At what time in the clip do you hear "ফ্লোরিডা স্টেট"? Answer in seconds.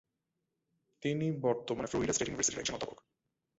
1.87-2.27